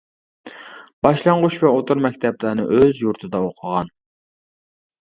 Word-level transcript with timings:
باشلانغۇچ 1.07 1.57
ۋە 1.65 1.73
ئوتتۇرا 1.75 2.05
مەكتەپلەرنى 2.07 2.67
ئۆز 2.81 3.05
يۇرتىدا 3.07 3.45
ئوقۇغان. 3.47 3.95